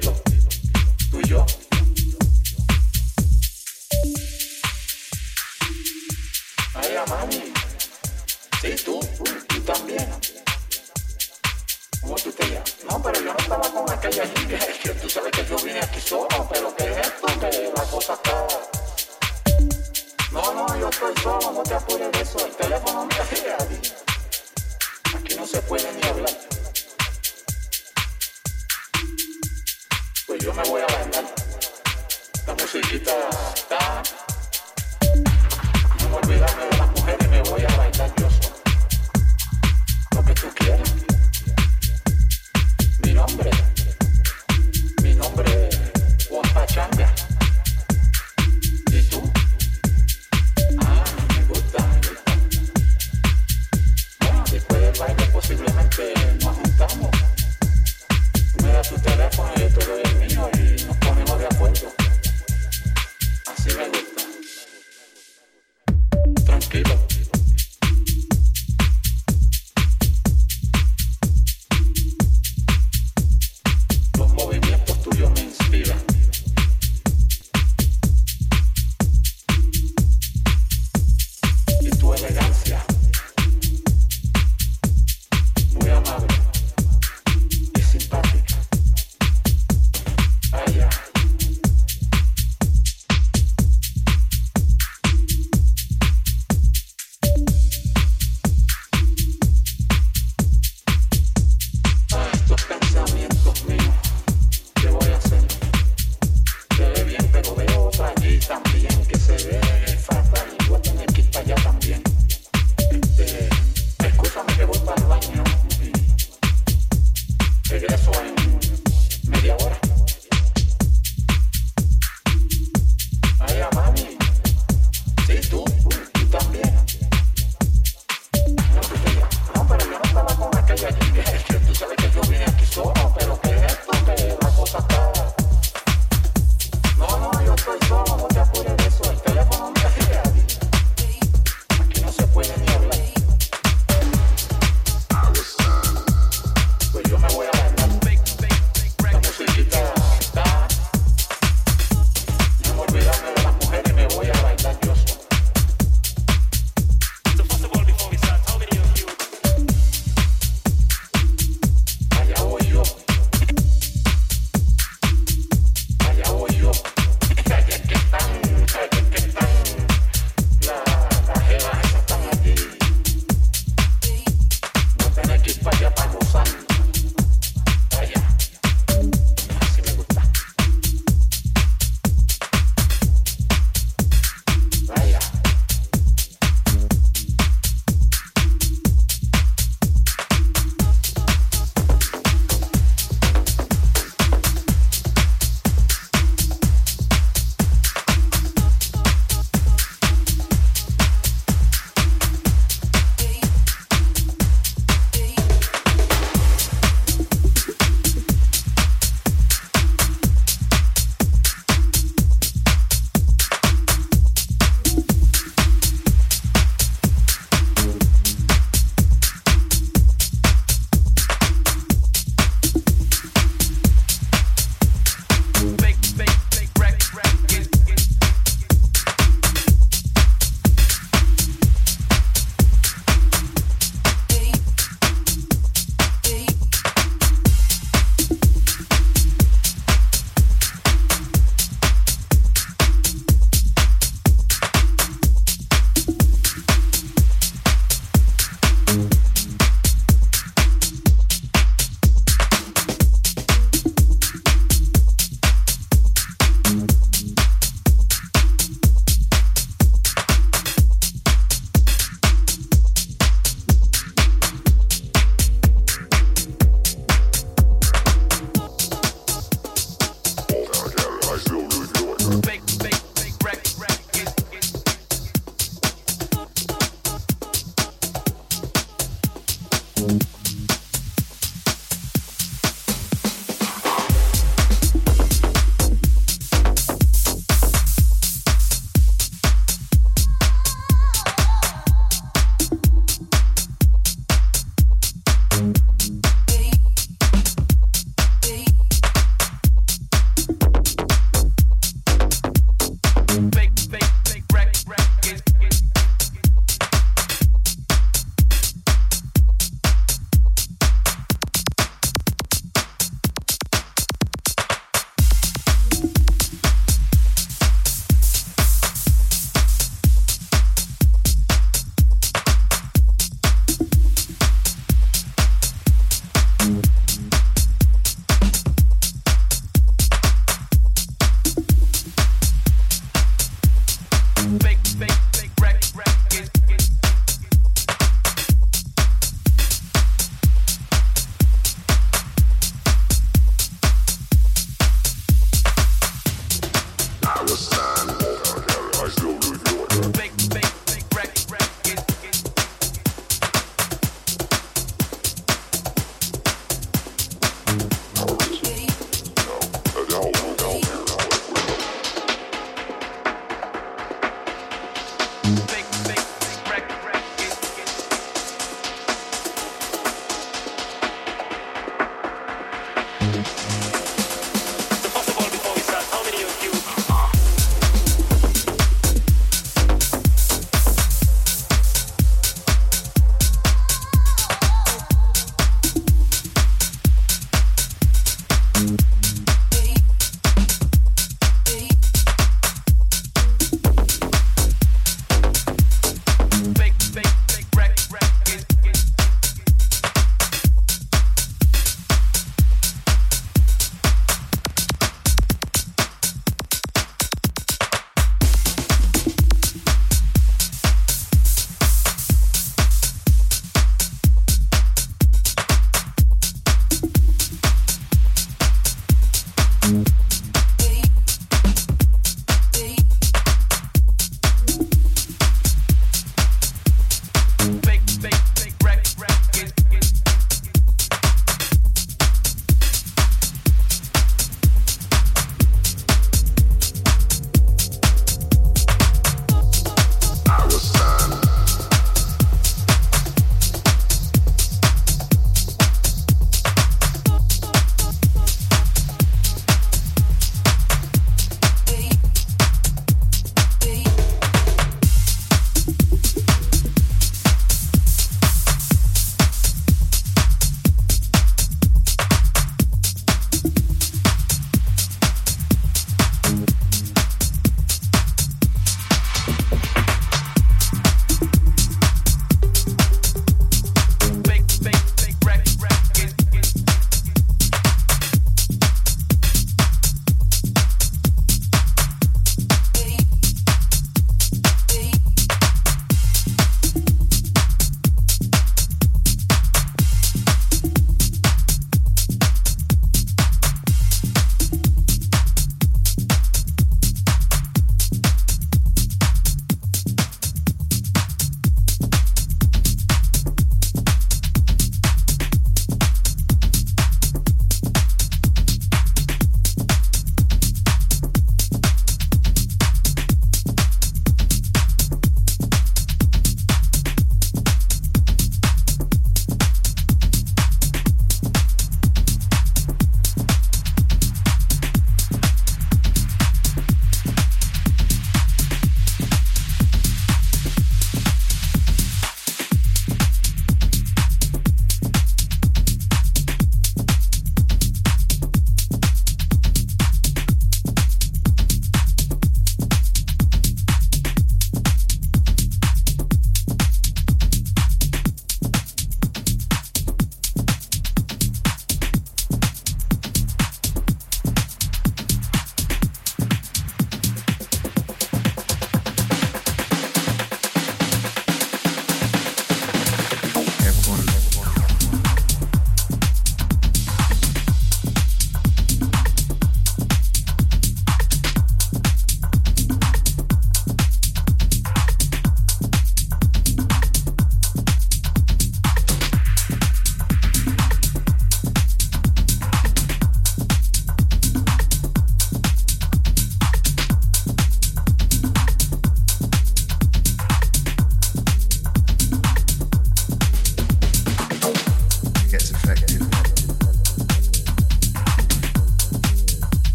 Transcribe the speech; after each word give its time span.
people. 0.00 0.33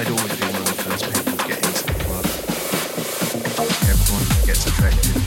I'd 0.00 0.08
always 0.08 0.34
be 0.34 0.46
one 0.46 0.54
of 0.54 0.64
the 0.64 0.82
first 0.82 1.04
people 1.12 1.36
to 1.36 1.46
get 1.46 1.58
into 1.58 1.84
the 1.84 1.92
club. 2.04 2.24
Everyone 3.86 4.46
gets 4.46 4.64
affected. 4.64 5.19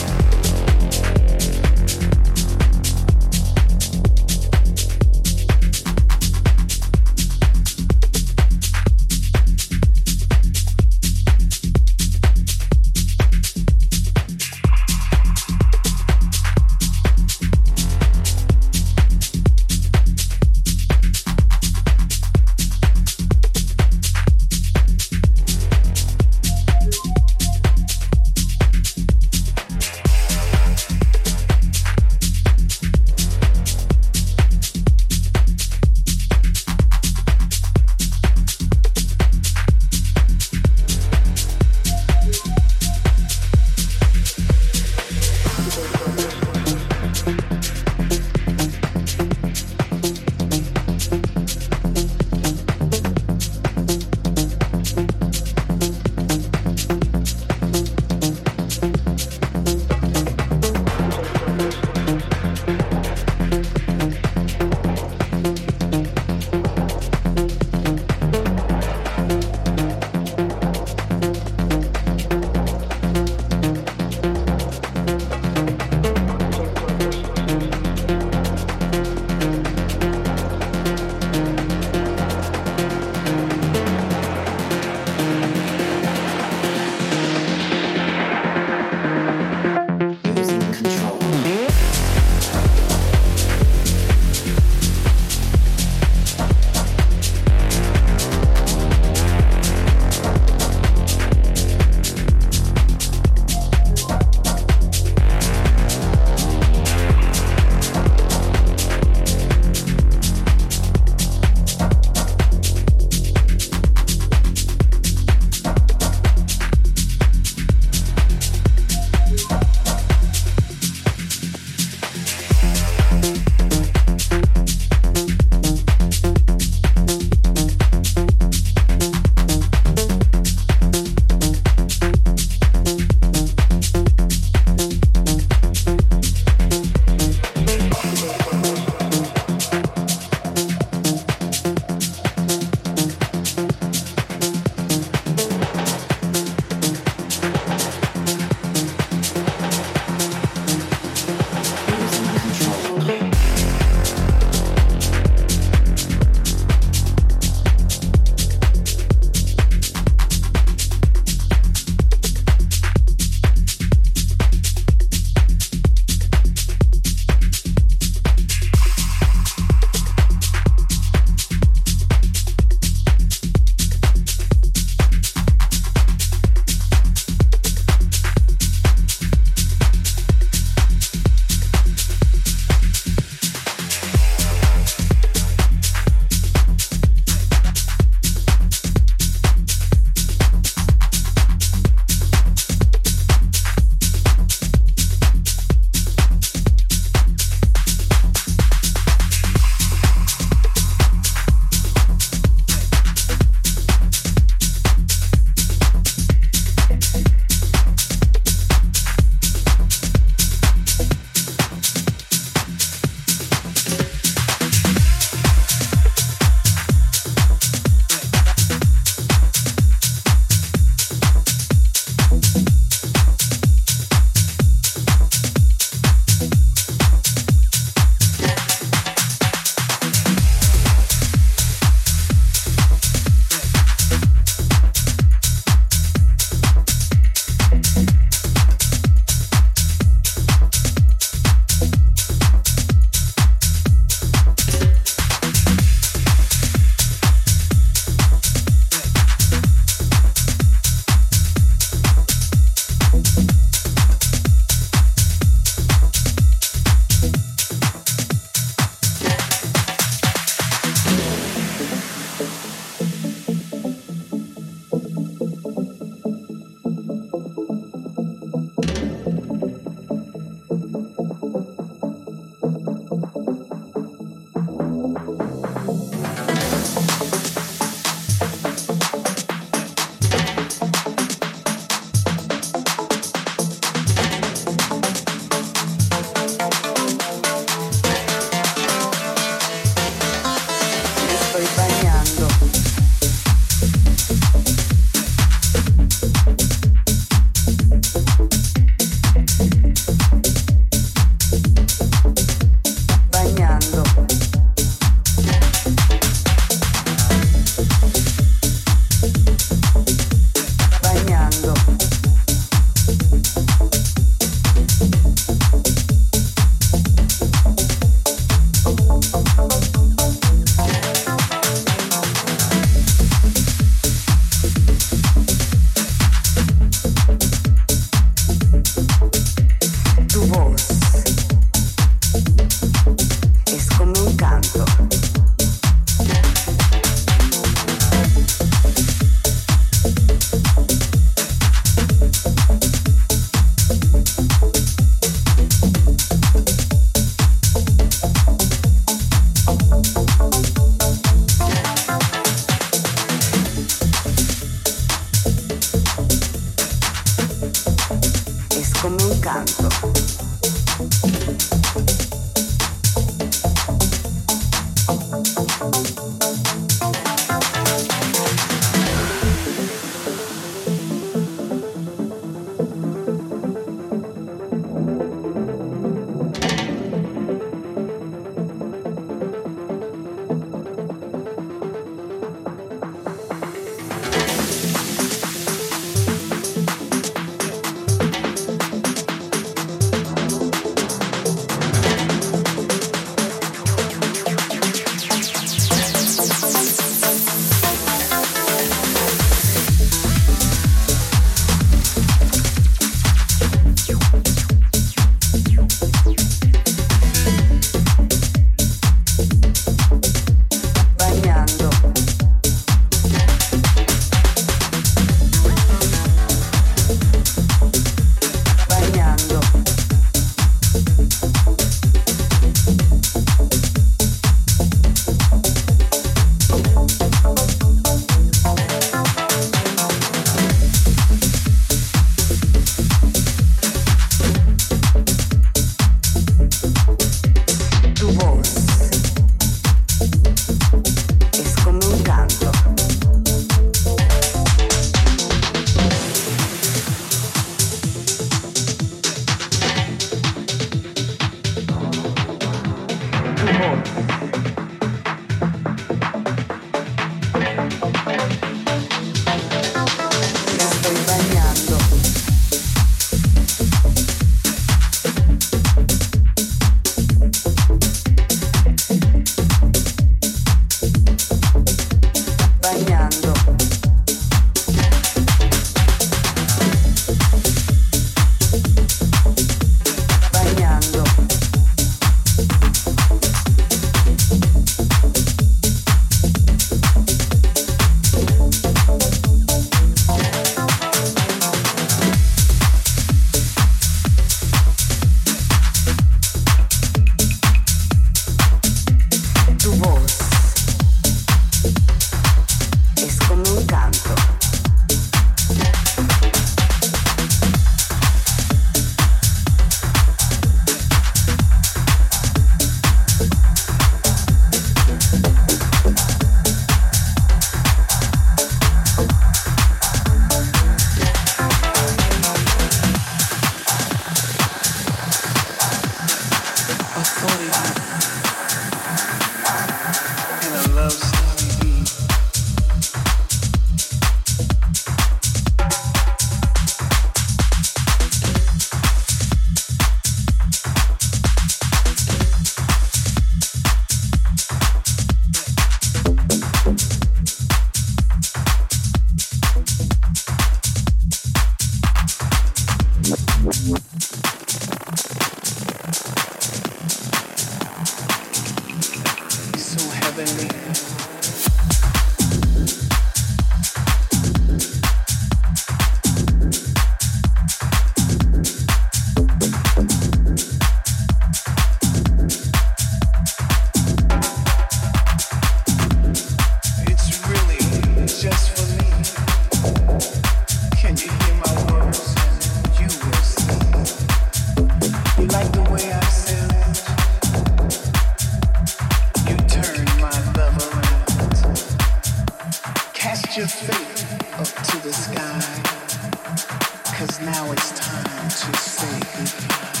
say 598.81 599.19
goodbye. 599.35 600.00